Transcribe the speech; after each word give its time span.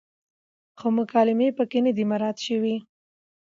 خو 0.79 0.87
مکالمې 0.97 1.49
پکې 1.57 1.79
نه 1.85 1.91
دي 1.97 2.03
مراعت 2.11 2.37
شوې، 2.47 2.75